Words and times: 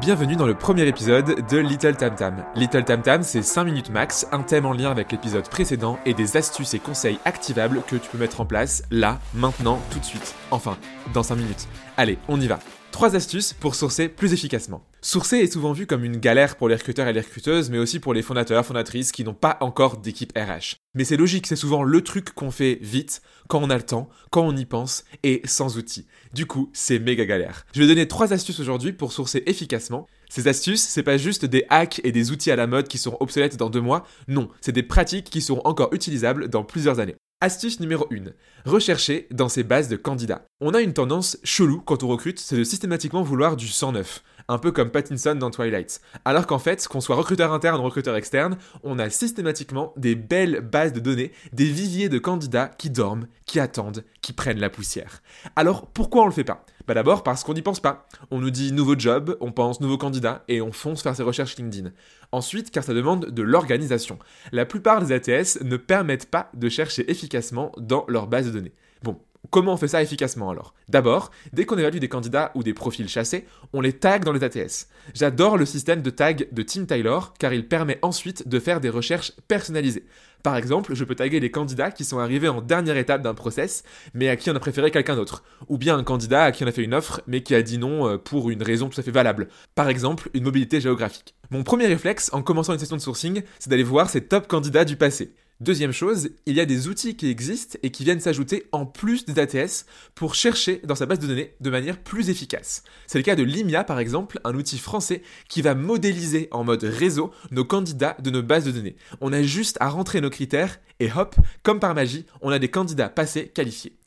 Bienvenue 0.00 0.34
dans 0.34 0.46
le 0.46 0.54
premier 0.54 0.86
épisode 0.86 1.46
de 1.46 1.58
Little 1.58 1.94
Tam 1.94 2.14
Tam. 2.14 2.42
Little 2.54 2.84
Tam 2.84 3.02
Tam, 3.02 3.22
c'est 3.22 3.42
5 3.42 3.64
minutes 3.64 3.90
max, 3.90 4.26
un 4.32 4.40
thème 4.40 4.64
en 4.64 4.72
lien 4.72 4.90
avec 4.90 5.12
l'épisode 5.12 5.46
précédent 5.46 5.98
et 6.06 6.14
des 6.14 6.38
astuces 6.38 6.72
et 6.72 6.78
conseils 6.78 7.18
activables 7.26 7.82
que 7.86 7.96
tu 7.96 8.08
peux 8.08 8.16
mettre 8.16 8.40
en 8.40 8.46
place 8.46 8.82
là, 8.90 9.18
maintenant, 9.34 9.78
tout 9.90 9.98
de 9.98 10.04
suite. 10.04 10.34
Enfin, 10.50 10.78
dans 11.12 11.22
5 11.22 11.36
minutes. 11.36 11.68
Allez, 11.98 12.18
on 12.28 12.40
y 12.40 12.46
va. 12.46 12.60
Trois 12.92 13.16
astuces 13.16 13.54
pour 13.54 13.76
sourcer 13.76 14.08
plus 14.08 14.32
efficacement. 14.32 14.84
Sourcer 15.00 15.38
est 15.38 15.52
souvent 15.52 15.72
vu 15.72 15.86
comme 15.86 16.04
une 16.04 16.18
galère 16.18 16.56
pour 16.56 16.68
les 16.68 16.74
recruteurs 16.74 17.08
et 17.08 17.12
les 17.12 17.20
recruteuses, 17.20 17.70
mais 17.70 17.78
aussi 17.78 18.00
pour 18.00 18.12
les 18.12 18.20
fondateurs, 18.20 18.66
fondatrices 18.66 19.12
qui 19.12 19.24
n'ont 19.24 19.32
pas 19.32 19.56
encore 19.60 19.96
d'équipe 19.96 20.36
RH. 20.36 20.76
Mais 20.94 21.04
c'est 21.04 21.16
logique, 21.16 21.46
c'est 21.46 21.56
souvent 21.56 21.82
le 21.82 22.02
truc 22.02 22.34
qu'on 22.34 22.50
fait 22.50 22.78
vite, 22.82 23.22
quand 23.48 23.62
on 23.62 23.70
a 23.70 23.76
le 23.76 23.84
temps, 23.84 24.10
quand 24.30 24.42
on 24.42 24.54
y 24.54 24.66
pense, 24.66 25.04
et 25.22 25.40
sans 25.44 25.78
outils. 25.78 26.06
Du 26.34 26.46
coup, 26.46 26.68
c'est 26.74 26.98
méga 26.98 27.24
galère. 27.24 27.64
Je 27.72 27.80
vais 27.80 27.86
donner 27.86 28.08
trois 28.08 28.32
astuces 28.34 28.60
aujourd'hui 28.60 28.92
pour 28.92 29.12
sourcer 29.12 29.44
efficacement. 29.46 30.06
Ces 30.28 30.48
astuces, 30.48 30.82
c'est 30.82 31.02
pas 31.02 31.16
juste 31.16 31.46
des 31.46 31.64
hacks 31.70 32.00
et 32.04 32.12
des 32.12 32.32
outils 32.32 32.50
à 32.50 32.56
la 32.56 32.66
mode 32.66 32.88
qui 32.88 32.98
seront 32.98 33.16
obsolètes 33.20 33.56
dans 33.56 33.70
deux 33.70 33.80
mois, 33.80 34.04
non, 34.28 34.48
c'est 34.60 34.72
des 34.72 34.82
pratiques 34.82 35.30
qui 35.30 35.40
seront 35.40 35.62
encore 35.64 35.94
utilisables 35.94 36.48
dans 36.48 36.64
plusieurs 36.64 37.00
années. 37.00 37.16
Astuce 37.42 37.80
numéro 37.80 38.06
1. 38.12 38.32
Rechercher 38.66 39.26
dans 39.30 39.48
ses 39.48 39.62
bases 39.62 39.88
de 39.88 39.96
candidats. 39.96 40.44
On 40.60 40.74
a 40.74 40.82
une 40.82 40.92
tendance 40.92 41.38
chelou 41.42 41.80
quand 41.80 42.02
on 42.02 42.08
recrute, 42.08 42.38
c'est 42.38 42.58
de 42.58 42.64
systématiquement 42.64 43.22
vouloir 43.22 43.56
du 43.56 43.66
109 43.66 44.22
un 44.50 44.58
peu 44.58 44.72
comme 44.72 44.90
Pattinson 44.90 45.36
dans 45.36 45.50
Twilight. 45.50 46.00
Alors 46.24 46.46
qu'en 46.46 46.58
fait, 46.58 46.86
qu'on 46.88 47.00
soit 47.00 47.14
recruteur 47.14 47.52
interne 47.52 47.80
ou 47.80 47.84
recruteur 47.84 48.16
externe, 48.16 48.58
on 48.82 48.98
a 48.98 49.08
systématiquement 49.08 49.92
des 49.96 50.16
belles 50.16 50.60
bases 50.60 50.92
de 50.92 50.98
données, 50.98 51.30
des 51.52 51.66
viviers 51.66 52.08
de 52.08 52.18
candidats 52.18 52.66
qui 52.66 52.90
dorment, 52.90 53.28
qui 53.46 53.60
attendent, 53.60 54.04
qui 54.22 54.32
prennent 54.32 54.58
la 54.58 54.68
poussière. 54.68 55.22
Alors 55.54 55.86
pourquoi 55.86 56.24
on 56.24 56.26
le 56.26 56.32
fait 56.32 56.42
pas? 56.42 56.66
Bah 56.90 56.94
d'abord 56.94 57.22
parce 57.22 57.44
qu'on 57.44 57.54
n'y 57.54 57.62
pense 57.62 57.78
pas. 57.78 58.08
On 58.32 58.40
nous 58.40 58.50
dit 58.50 58.72
nouveau 58.72 58.98
job, 58.98 59.36
on 59.40 59.52
pense 59.52 59.80
nouveau 59.80 59.96
candidat 59.96 60.42
et 60.48 60.60
on 60.60 60.72
fonce 60.72 61.04
faire 61.04 61.14
ses 61.14 61.22
recherches 61.22 61.56
LinkedIn. 61.56 61.92
Ensuite, 62.32 62.72
car 62.72 62.82
ça 62.82 62.92
demande 62.92 63.26
de 63.26 63.42
l'organisation. 63.42 64.18
La 64.50 64.66
plupart 64.66 65.00
des 65.00 65.12
ATS 65.12 65.60
ne 65.62 65.76
permettent 65.76 66.28
pas 66.28 66.50
de 66.52 66.68
chercher 66.68 67.08
efficacement 67.08 67.70
dans 67.78 68.04
leur 68.08 68.26
base 68.26 68.46
de 68.46 68.50
données. 68.50 68.72
Bon, 69.04 69.20
Comment 69.50 69.72
on 69.72 69.76
fait 69.76 69.88
ça 69.88 70.00
efficacement 70.00 70.50
alors? 70.50 70.74
D'abord, 70.88 71.32
dès 71.52 71.64
qu'on 71.64 71.76
évalue 71.76 71.98
des 71.98 72.08
candidats 72.08 72.52
ou 72.54 72.62
des 72.62 72.72
profils 72.72 73.08
chassés, 73.08 73.46
on 73.72 73.80
les 73.80 73.92
tag 73.92 74.24
dans 74.24 74.32
les 74.32 74.44
ATS. 74.44 74.86
J'adore 75.12 75.58
le 75.58 75.66
système 75.66 76.02
de 76.02 76.10
tag 76.10 76.46
de 76.52 76.62
Tim 76.62 76.84
Taylor 76.84 77.34
car 77.36 77.52
il 77.52 77.66
permet 77.66 77.98
ensuite 78.02 78.46
de 78.46 78.60
faire 78.60 78.80
des 78.80 78.90
recherches 78.90 79.32
personnalisées. 79.48 80.04
Par 80.44 80.56
exemple, 80.56 80.94
je 80.94 81.04
peux 81.04 81.16
taguer 81.16 81.40
les 81.40 81.50
candidats 81.50 81.90
qui 81.90 82.04
sont 82.04 82.20
arrivés 82.20 82.48
en 82.48 82.60
dernière 82.60 82.96
étape 82.96 83.22
d'un 83.22 83.34
process 83.34 83.82
mais 84.14 84.28
à 84.28 84.36
qui 84.36 84.50
on 84.50 84.56
a 84.56 84.60
préféré 84.60 84.92
quelqu'un 84.92 85.16
d'autre. 85.16 85.42
Ou 85.68 85.78
bien 85.78 85.98
un 85.98 86.04
candidat 86.04 86.44
à 86.44 86.52
qui 86.52 86.62
on 86.62 86.68
a 86.68 86.72
fait 86.72 86.84
une 86.84 86.94
offre 86.94 87.20
mais 87.26 87.42
qui 87.42 87.56
a 87.56 87.62
dit 87.62 87.78
non 87.78 88.08
euh, 88.08 88.18
pour 88.18 88.50
une 88.50 88.62
raison 88.62 88.88
tout 88.88 89.00
à 89.00 89.02
fait 89.02 89.10
valable. 89.10 89.48
Par 89.74 89.88
exemple, 89.88 90.30
une 90.32 90.44
mobilité 90.44 90.80
géographique. 90.80 91.34
Mon 91.50 91.64
premier 91.64 91.86
réflexe 91.86 92.30
en 92.32 92.42
commençant 92.42 92.72
une 92.72 92.78
session 92.78 92.96
de 92.96 93.02
sourcing, 93.02 93.42
c'est 93.58 93.68
d'aller 93.68 93.82
voir 93.82 94.10
ces 94.10 94.20
top 94.20 94.46
candidats 94.46 94.84
du 94.84 94.94
passé. 94.94 95.34
Deuxième 95.60 95.92
chose, 95.92 96.30
il 96.46 96.56
y 96.56 96.60
a 96.60 96.64
des 96.64 96.88
outils 96.88 97.16
qui 97.16 97.28
existent 97.28 97.78
et 97.82 97.90
qui 97.90 98.02
viennent 98.02 98.18
s'ajouter 98.18 98.66
en 98.72 98.86
plus 98.86 99.26
des 99.26 99.38
ATS 99.38 99.84
pour 100.14 100.34
chercher 100.34 100.80
dans 100.84 100.94
sa 100.94 101.04
base 101.04 101.18
de 101.18 101.26
données 101.26 101.52
de 101.60 101.68
manière 101.68 101.98
plus 101.98 102.30
efficace. 102.30 102.82
C'est 103.06 103.18
le 103.18 103.24
cas 103.24 103.36
de 103.36 103.42
Limia 103.42 103.84
par 103.84 103.98
exemple, 103.98 104.40
un 104.44 104.54
outil 104.54 104.78
français 104.78 105.20
qui 105.50 105.60
va 105.60 105.74
modéliser 105.74 106.48
en 106.50 106.64
mode 106.64 106.84
réseau 106.84 107.30
nos 107.50 107.66
candidats 107.66 108.16
de 108.22 108.30
nos 108.30 108.42
bases 108.42 108.64
de 108.64 108.70
données. 108.70 108.96
On 109.20 109.34
a 109.34 109.42
juste 109.42 109.76
à 109.80 109.90
rentrer 109.90 110.22
nos 110.22 110.30
critères 110.30 110.80
et 110.98 111.12
hop, 111.14 111.36
comme 111.62 111.78
par 111.78 111.94
magie, 111.94 112.24
on 112.40 112.48
a 112.48 112.58
des 112.58 112.70
candidats 112.70 113.10
passés 113.10 113.48
qualifiés. 113.48 113.98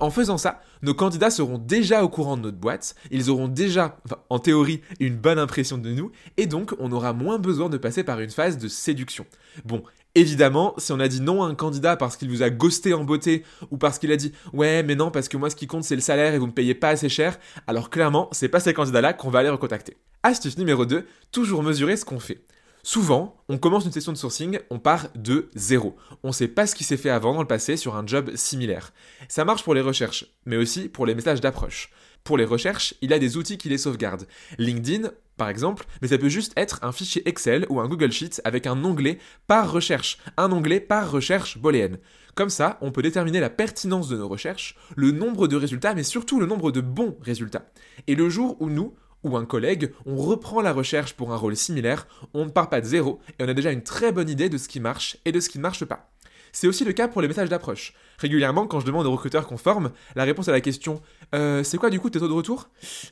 En 0.00 0.10
faisant 0.10 0.38
ça, 0.38 0.62
nos 0.80 0.94
candidats 0.94 1.30
seront 1.30 1.58
déjà 1.58 2.02
au 2.02 2.08
courant 2.08 2.38
de 2.38 2.42
notre 2.42 2.56
boîte, 2.56 2.94
ils 3.10 3.28
auront 3.28 3.48
déjà, 3.48 3.98
en 4.30 4.38
théorie, 4.38 4.80
une 4.98 5.16
bonne 5.16 5.38
impression 5.38 5.76
de 5.76 5.90
nous, 5.90 6.10
et 6.38 6.46
donc 6.46 6.74
on 6.78 6.90
aura 6.90 7.12
moins 7.12 7.38
besoin 7.38 7.68
de 7.68 7.76
passer 7.76 8.02
par 8.02 8.18
une 8.20 8.30
phase 8.30 8.56
de 8.56 8.66
séduction. 8.66 9.26
Bon, 9.66 9.82
Évidemment, 10.16 10.74
si 10.76 10.92
on 10.92 10.98
a 10.98 11.06
dit 11.06 11.20
non 11.20 11.44
à 11.44 11.46
un 11.46 11.54
candidat 11.54 11.96
parce 11.96 12.16
qu'il 12.16 12.30
vous 12.30 12.42
a 12.42 12.50
ghosté 12.50 12.94
en 12.94 13.04
beauté 13.04 13.44
ou 13.70 13.76
parce 13.76 13.98
qu'il 14.00 14.10
a 14.10 14.16
dit 14.16 14.32
ouais 14.52 14.82
mais 14.82 14.96
non 14.96 15.12
parce 15.12 15.28
que 15.28 15.36
moi 15.36 15.50
ce 15.50 15.56
qui 15.56 15.68
compte 15.68 15.84
c'est 15.84 15.94
le 15.94 16.00
salaire 16.00 16.34
et 16.34 16.38
vous 16.38 16.48
me 16.48 16.52
payez 16.52 16.74
pas 16.74 16.88
assez 16.88 17.08
cher, 17.08 17.38
alors 17.68 17.90
clairement 17.90 18.28
c'est 18.32 18.48
pas 18.48 18.58
ces 18.58 18.74
candidats-là 18.74 19.12
qu'on 19.12 19.30
va 19.30 19.38
aller 19.38 19.50
recontacter. 19.50 19.96
Astuce 20.24 20.58
numéro 20.58 20.84
2, 20.84 21.06
toujours 21.30 21.62
mesurer 21.62 21.96
ce 21.96 22.04
qu'on 22.04 22.18
fait. 22.18 22.44
Souvent, 22.82 23.36
on 23.48 23.58
commence 23.58 23.84
une 23.84 23.92
session 23.92 24.12
de 24.12 24.16
sourcing, 24.16 24.58
on 24.70 24.78
part 24.78 25.08
de 25.14 25.50
zéro. 25.54 25.96
On 26.22 26.32
sait 26.32 26.48
pas 26.48 26.66
ce 26.66 26.74
qui 26.74 26.84
s'est 26.84 26.96
fait 26.96 27.10
avant 27.10 27.34
dans 27.34 27.42
le 27.42 27.46
passé 27.46 27.76
sur 27.76 27.94
un 27.94 28.06
job 28.06 28.30
similaire. 28.34 28.92
Ça 29.28 29.44
marche 29.44 29.62
pour 29.62 29.74
les 29.74 29.80
recherches, 29.82 30.24
mais 30.46 30.56
aussi 30.56 30.88
pour 30.88 31.04
les 31.04 31.14
messages 31.14 31.42
d'approche. 31.42 31.90
Pour 32.24 32.36
les 32.36 32.44
recherches, 32.44 32.94
il 33.00 33.12
a 33.12 33.18
des 33.18 33.36
outils 33.36 33.58
qui 33.58 33.68
les 33.68 33.78
sauvegardent. 33.78 34.26
LinkedIn, 34.58 35.10
par 35.36 35.48
exemple, 35.48 35.86
mais 36.02 36.08
ça 36.08 36.18
peut 36.18 36.28
juste 36.28 36.52
être 36.56 36.78
un 36.82 36.92
fichier 36.92 37.26
Excel 37.28 37.66
ou 37.70 37.80
un 37.80 37.88
Google 37.88 38.12
Sheet 38.12 38.42
avec 38.44 38.66
un 38.66 38.84
onglet 38.84 39.18
par 39.46 39.72
recherche, 39.72 40.18
un 40.36 40.52
onglet 40.52 40.80
par 40.80 41.10
recherche 41.10 41.58
booléenne. 41.58 41.98
Comme 42.34 42.50
ça, 42.50 42.78
on 42.82 42.92
peut 42.92 43.02
déterminer 43.02 43.40
la 43.40 43.50
pertinence 43.50 44.08
de 44.08 44.16
nos 44.16 44.28
recherches, 44.28 44.76
le 44.96 45.10
nombre 45.10 45.48
de 45.48 45.56
résultats, 45.56 45.94
mais 45.94 46.02
surtout 46.02 46.40
le 46.40 46.46
nombre 46.46 46.70
de 46.70 46.80
bons 46.80 47.16
résultats. 47.22 47.70
Et 48.06 48.14
le 48.14 48.28
jour 48.28 48.56
où 48.60 48.68
nous, 48.68 48.94
ou 49.24 49.36
un 49.36 49.44
collègue, 49.44 49.92
on 50.06 50.16
reprend 50.16 50.60
la 50.60 50.72
recherche 50.72 51.14
pour 51.14 51.32
un 51.32 51.36
rôle 51.36 51.56
similaire, 51.56 52.06
on 52.34 52.44
ne 52.44 52.50
part 52.50 52.68
pas 52.68 52.80
de 52.80 52.86
zéro 52.86 53.20
et 53.38 53.44
on 53.44 53.48
a 53.48 53.54
déjà 53.54 53.72
une 53.72 53.82
très 53.82 54.12
bonne 54.12 54.28
idée 54.28 54.48
de 54.48 54.58
ce 54.58 54.68
qui 54.68 54.80
marche 54.80 55.16
et 55.24 55.32
de 55.32 55.40
ce 55.40 55.48
qui 55.48 55.58
ne 55.58 55.62
marche 55.62 55.84
pas. 55.84 56.09
C'est 56.52 56.66
aussi 56.66 56.84
le 56.84 56.92
cas 56.92 57.08
pour 57.08 57.22
les 57.22 57.28
messages 57.28 57.48
d'approche. 57.48 57.94
Régulièrement, 58.18 58.66
quand 58.66 58.80
je 58.80 58.86
demande 58.86 59.06
aux 59.06 59.12
recruteurs 59.12 59.46
qu'on 59.46 59.56
forme, 59.56 59.90
la 60.14 60.24
réponse 60.24 60.48
à 60.48 60.52
la 60.52 60.60
question 60.60 61.00
euh, 61.34 61.62
C'est 61.62 61.78
quoi 61.78 61.90
du 61.90 62.00
coup 62.00 62.10
tes 62.10 62.18
taux 62.18 62.28
de 62.28 62.32
retour? 62.32 62.68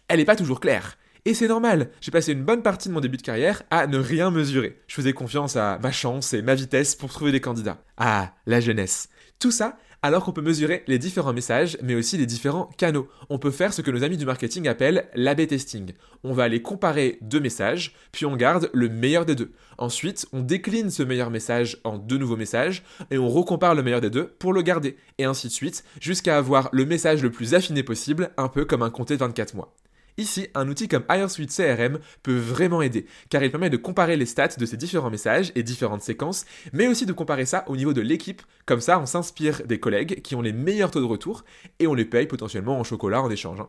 Elle 0.09 0.19
n'est 0.19 0.25
pas 0.25 0.37
toujours 0.37 0.60
claire. 0.60 0.99
Et 1.25 1.34
c'est 1.34 1.49
normal, 1.49 1.91
j'ai 2.00 2.10
passé 2.10 2.32
une 2.32 2.44
bonne 2.44 2.62
partie 2.62 2.88
de 2.88 2.94
mon 2.94 3.00
début 3.00 3.16
de 3.16 3.22
carrière 3.22 3.62
à 3.71 3.87
ne 3.87 3.99
rien 3.99 4.31
mesurer. 4.31 4.81
Je 4.87 4.94
faisais 4.94 5.12
confiance 5.12 5.56
à 5.56 5.78
ma 5.82 5.93
chance 5.93 6.32
et 6.32 6.43
ma 6.43 6.54
vitesse 6.54 6.94
pour 6.94 7.10
trouver 7.10 7.32
des 7.32 7.41
candidats. 7.41 7.82
Ah, 7.97 8.32
la 8.47 8.60
jeunesse. 8.60 9.09
Tout 9.38 9.50
ça, 9.50 9.76
alors 10.03 10.25
qu'on 10.25 10.33
peut 10.33 10.43
mesurer 10.43 10.85
les 10.87 10.99
différents 10.99 11.33
messages, 11.33 11.77
mais 11.83 11.95
aussi 11.95 12.17
les 12.17 12.27
différents 12.27 12.71
canaux. 12.77 13.09
On 13.31 13.39
peut 13.39 13.51
faire 13.51 13.73
ce 13.73 13.83
que 13.83 13.91
nos 13.91 14.05
amis 14.05 14.17
du 14.17 14.27
marketing 14.27 14.69
appellent 14.69 15.09
l'AB 15.15 15.47
testing. 15.47 15.93
On 16.25 16.33
va 16.33 16.45
aller 16.45 16.63
comparer 16.63 17.19
deux 17.21 17.41
messages, 17.41 17.95
puis 18.13 18.27
on 18.27 18.37
garde 18.37 18.71
le 18.73 18.89
meilleur 18.89 19.25
des 19.25 19.35
deux. 19.35 19.53
Ensuite, 19.77 20.27
on 20.33 20.41
décline 20.41 20.91
ce 20.91 21.03
meilleur 21.03 21.31
message 21.31 21.79
en 21.85 21.99
deux 21.99 22.19
nouveaux 22.19 22.37
messages, 22.37 22.85
et 23.11 23.19
on 23.19 23.29
recompare 23.29 23.75
le 23.75 23.83
meilleur 23.83 24.01
des 24.01 24.11
deux 24.11 24.29
pour 24.39 24.53
le 24.53 24.63
garder, 24.63 24.97
et 25.19 25.25
ainsi 25.25 25.49
de 25.49 25.53
suite, 25.53 25.85
jusqu'à 26.01 26.37
avoir 26.37 26.69
le 26.73 26.85
message 26.85 27.23
le 27.23 27.31
plus 27.31 27.55
affiné 27.55 27.83
possible, 27.83 28.31
un 28.37 28.49
peu 28.49 28.65
comme 28.65 28.83
un 28.83 28.91
compté 28.91 29.15
de 29.15 29.21
24 29.21 29.55
mois. 29.55 29.75
Ici, 30.19 30.49
un 30.56 30.69
outil 30.69 30.89
comme 30.89 31.05
HireSuite 31.09 31.55
CRM 31.55 32.01
peut 32.25 32.37
vraiment 32.37 32.83
aider, 32.83 33.06
car 33.31 33.43
il 33.45 33.53
permet 33.53 33.71
de 33.71 33.77
comparer 33.77 34.17
les 34.17 34.27
stats 34.27 34.56
de 34.59 34.67
ces 34.67 34.77
différents 34.77 35.11
messages 35.11 35.53
et 35.55 35.62
différentes 35.62 36.03
séquences, 36.03 36.45
mais 36.73 36.89
aussi 36.89 37.06
de 37.06 37.12
comparer 37.12 37.47
ça 37.47 37.65
au 37.69 37.77
niveau 37.77 37.93
de 37.93 38.01
l'équipe, 38.01 38.43
comme 38.67 38.81
ça 38.81 38.99
on 38.99 39.06
s'inspire 39.06 39.62
des 39.65 39.79
collègues 39.79 40.21
qui 40.23 40.34
ont 40.34 40.43
les 40.43 40.53
meilleurs 40.53 40.91
taux 40.91 41.01
de 41.01 41.05
retour, 41.05 41.45
et 41.79 41.87
on 41.87 41.95
les 41.95 42.05
paye 42.05 42.27
potentiellement 42.27 42.81
en 42.81 42.84
chocolat 42.84 43.23
en 43.23 43.31
échange. 43.31 43.61
Hein. 43.61 43.69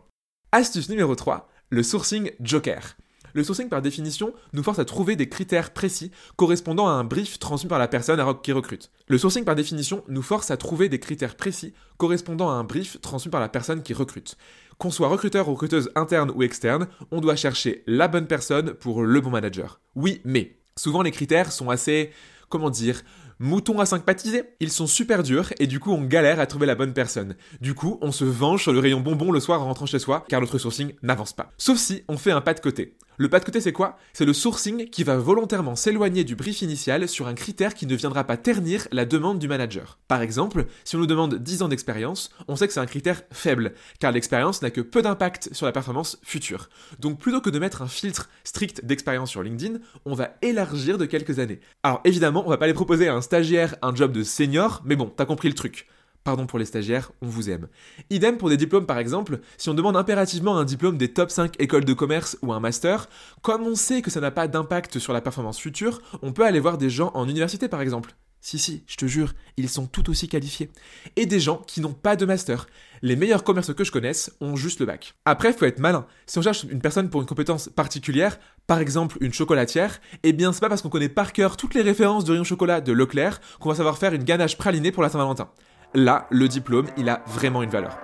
Astuce 0.52 0.90
numéro 0.90 1.14
3, 1.14 1.48
le 1.70 1.84
sourcing 1.84 2.32
joker. 2.40 2.98
Le 3.34 3.44
sourcing 3.44 3.70
par 3.70 3.82
définition 3.84 4.34
nous 4.54 4.64
force 4.64 4.80
à 4.80 4.86
trouver 4.86 5.16
des 5.16 5.30
critères 5.30 5.72
précis 5.72 6.12
correspondant 6.36 6.88
à 6.88 6.94
un 6.94 7.04
brief 7.04 7.38
transmis 7.38 7.70
par 7.70 7.78
la 7.78 7.88
personne 7.88 8.20
qui 8.42 8.52
recrute. 8.52 8.90
Le 9.08 9.18
sourcing 9.18 9.44
par 9.44 9.56
définition 9.56 10.04
nous 10.08 10.24
force 10.24 10.50
à 10.50 10.58
trouver 10.58 10.90
des 10.90 11.00
critères 11.00 11.36
précis 11.36 11.74
correspondant 11.98 12.50
à 12.50 12.54
un 12.54 12.64
brief 12.64 13.00
transmis 13.02 13.30
par 13.30 13.42
la 13.42 13.50
personne 13.50 13.84
qui 13.84 13.94
recrute. 13.94 14.36
Qu'on 14.80 14.92
soit 14.92 15.10
recruteur 15.10 15.50
ou 15.50 15.52
recruteuse 15.52 15.92
interne 15.96 16.32
ou 16.34 16.42
externe, 16.42 16.88
on 17.12 17.20
doit 17.20 17.36
chercher 17.36 17.84
la 17.86 18.08
bonne 18.08 18.28
personne 18.28 18.74
pour 18.74 19.04
le 19.04 19.20
bon 19.20 19.30
manager. 19.30 19.82
Oui, 19.94 20.22
mais 20.24 20.56
souvent 20.78 21.02
les 21.02 21.12
critères 21.12 21.52
sont 21.52 21.70
assez, 21.70 22.12
comment 22.48 22.70
dire, 22.70 23.02
moutons 23.40 23.82
à 23.82 23.86
sympathiser. 23.86 24.44
Ils 24.62 24.72
sont 24.72 24.88
super 24.88 25.22
durs 25.22 25.52
et 25.60 25.68
du 25.68 25.82
coup 25.82 25.92
on 25.92 26.06
galère 26.06 26.40
à 26.40 26.46
trouver 26.46 26.66
la 26.66 26.76
bonne 26.76 26.94
personne. 26.94 27.36
Du 27.60 27.74
coup 27.74 28.00
on 28.02 28.14
se 28.14 28.24
venge 28.24 28.64
sur 28.64 28.72
le 28.72 28.80
rayon 28.80 29.02
bonbon 29.02 29.34
le 29.34 29.42
soir 29.42 29.62
en 29.62 29.66
rentrant 29.66 29.86
chez 29.86 30.00
soi 30.00 30.24
car 30.30 30.40
notre 30.40 30.58
sourcing 30.58 30.94
n'avance 31.04 31.34
pas. 31.34 31.52
Sauf 31.58 31.78
si 31.78 32.06
on 32.08 32.16
fait 32.16 32.32
un 32.32 32.40
pas 32.40 32.54
de 32.54 32.62
côté. 32.62 32.96
Le 33.22 33.28
pas 33.28 33.42
de 33.42 33.44
côté, 33.44 33.60
c'est 33.60 33.74
quoi? 33.74 33.98
C'est 34.14 34.24
le 34.24 34.32
sourcing 34.32 34.90
qui 34.90 35.04
va 35.04 35.18
volontairement 35.18 35.76
s'éloigner 35.76 36.24
du 36.24 36.38
brief 36.38 36.62
initial 36.62 37.06
sur 37.10 37.28
un 37.28 37.34
critère 37.34 37.74
qui 37.74 37.86
ne 37.86 37.94
viendra 37.94 38.24
pas 38.24 38.38
ternir 38.38 38.88
la 38.94 39.04
demande 39.04 39.40
du 39.40 39.50
manager. 39.50 40.00
Par 40.08 40.22
exemple, 40.22 40.68
si 40.86 40.96
on 40.96 41.00
nous 41.00 41.06
demande 41.06 41.36
10 41.36 41.64
ans 41.64 41.68
d'expérience, 41.68 42.30
on 42.48 42.56
sait 42.56 42.66
que 42.66 42.72
c'est 42.72 42.80
un 42.80 42.86
critère 42.86 43.24
faible, 43.30 43.74
car 44.00 44.14
l'expérience 44.14 44.62
n'a 44.62 44.72
que 44.72 44.80
peu 44.80 45.02
d'impact 45.02 45.54
sur 45.54 45.66
la 45.66 45.74
performance 45.74 46.18
future. 46.24 46.70
Donc 47.00 47.20
plutôt 47.20 47.42
que 47.42 47.50
de 47.50 47.60
mettre 47.60 47.82
un 47.82 47.90
filtre 47.90 48.30
strict 48.46 48.86
d'expérience 48.86 49.32
sur 49.32 49.44
LinkedIn, 49.44 49.80
on 50.06 50.14
va 50.14 50.36
élargir 50.42 50.98
de 50.98 51.06
quelques 51.06 51.40
années. 51.40 51.60
Alors 51.84 52.00
évidemment, 52.06 52.44
on 52.46 52.50
va 52.50 52.58
pas 52.58 52.68
les 52.68 52.74
proposer 52.74 53.10
à 53.10 53.16
un 53.16 53.22
stagiaire 53.22 53.76
un 53.82 53.94
job 53.94 54.14
de 54.14 54.24
senior, 54.24 54.82
mais 54.86 54.96
bon, 54.96 55.12
t'as 55.14 55.26
compris 55.26 55.50
le 55.50 55.56
truc. 55.56 55.88
Pardon 56.24 56.46
pour 56.46 56.60
les 56.60 56.66
stagiaires, 56.66 57.12
on 57.22 57.28
vous 57.28 57.50
aime. 57.50 57.68
Idem 58.10 58.38
pour 58.38 58.50
des 58.50 58.58
diplômes 58.58 58.86
par 58.86 59.00
exemple, 59.00 59.40
si 59.58 59.70
on 59.70 59.74
demande 59.74 59.96
impérativement 59.96 60.58
un 60.58 60.66
diplôme 60.66 60.98
des 60.98 61.14
top 61.14 61.32
5 61.32 61.56
écoles 61.60 61.86
de 61.86 61.94
commerce 61.94 62.38
ou 62.42 62.54
un 62.54 62.60
master, 62.60 63.08
comme 63.42 63.64
on 63.64 63.76
sait 63.76 64.02
que 64.02 64.12
ça 64.12 64.20
n'a 64.20 64.32
pas 64.32 64.48
d'impact 64.48 65.00
sur 65.00 65.14
la 65.14 65.22
performance 65.22 65.60
future, 65.60 66.02
on 66.22 66.34
peut 66.34 66.46
aller 66.46 66.60
voir 66.60 66.78
des 66.78 66.90
gens 66.90 67.12
en 67.14 67.28
université 67.28 67.68
par 67.68 67.82
exemple. 67.82 68.16
Si, 68.42 68.58
si, 68.58 68.84
je 68.88 68.96
te 68.96 69.06
jure, 69.06 69.34
ils 69.58 69.68
sont 69.68 69.86
tout 69.86 70.10
aussi 70.10 70.30
qualifiés. 70.30 70.72
Et 71.18 71.26
des 71.26 71.42
gens 71.42 71.58
qui 71.68 71.82
n'ont 71.82 71.94
pas 71.94 72.16
de 72.16 72.26
master. 72.26 72.68
Les 73.02 73.18
meilleurs 73.18 73.44
commerces 73.44 73.74
que 73.74 73.84
je 73.84 73.92
connaisse 73.92 74.32
ont 74.40 74.56
juste 74.56 74.80
le 74.80 74.86
bac. 74.86 75.14
Après, 75.26 75.52
faut 75.52 75.66
être 75.66 75.80
malin. 75.80 76.06
Si 76.26 76.38
on 76.38 76.42
cherche 76.42 76.64
une 76.64 76.80
personne 76.80 77.10
pour 77.10 77.20
une 77.20 77.28
compétence 77.28 77.68
particulière, 77.68 78.40
par 78.66 78.80
exemple 78.80 79.18
une 79.20 79.34
chocolatière, 79.34 80.00
eh 80.24 80.32
bien 80.32 80.54
c'est 80.54 80.62
pas 80.62 80.70
parce 80.70 80.82
qu'on 80.82 80.90
connaît 80.90 81.10
par 81.10 81.34
cœur 81.34 81.58
toutes 81.58 81.74
les 81.74 81.82
références 81.82 82.24
de 82.24 82.32
rayon 82.32 82.46
chocolat 82.46 82.80
de 82.80 82.94
Leclerc 82.94 83.42
qu'on 83.60 83.70
va 83.70 83.76
savoir 83.76 83.98
faire 83.98 84.14
une 84.14 84.24
ganache 84.24 84.58
pralinée 84.58 84.92
pour 84.94 85.04
la 85.04 85.10
Saint-Valentin. 85.10 85.50
Là, 85.96 86.28
le 86.30 86.48
diplôme, 86.48 86.86
il 86.98 87.10
a 87.10 87.24
vraiment 87.26 87.64
une 87.64 87.70
valeur. 87.72 87.98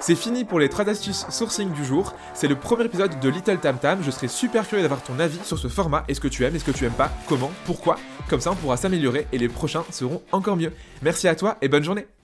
C'est 0.00 0.16
fini 0.16 0.44
pour 0.44 0.58
les 0.58 0.68
3 0.68 0.88
astuces 0.88 1.24
sourcing 1.28 1.72
du 1.72 1.84
jour. 1.84 2.14
C'est 2.34 2.48
le 2.48 2.56
premier 2.56 2.84
épisode 2.86 3.20
de 3.20 3.28
Little 3.28 3.58
Tam 3.58 3.78
Tam. 3.78 4.00
Je 4.02 4.10
serais 4.10 4.26
super 4.26 4.66
curieux 4.66 4.82
d'avoir 4.82 5.00
ton 5.04 5.20
avis 5.20 5.38
sur 5.44 5.56
ce 5.56 5.68
format. 5.68 6.02
Est-ce 6.08 6.20
que 6.20 6.26
tu 6.26 6.44
aimes, 6.44 6.56
est-ce 6.56 6.64
que 6.64 6.72
tu 6.72 6.84
aimes 6.84 6.90
pas, 6.90 7.12
comment, 7.28 7.52
pourquoi? 7.64 7.96
Comme 8.28 8.40
ça, 8.40 8.50
on 8.50 8.56
pourra 8.56 8.76
s'améliorer 8.76 9.28
et 9.30 9.38
les 9.38 9.48
prochains 9.48 9.84
seront 9.90 10.20
encore 10.32 10.56
mieux. 10.56 10.72
Merci 11.02 11.28
à 11.28 11.36
toi 11.36 11.56
et 11.62 11.68
bonne 11.68 11.84
journée 11.84 12.08